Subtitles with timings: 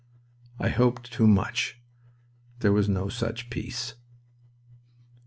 [0.59, 1.79] I hoped too much.
[2.61, 3.93] There was no such peace.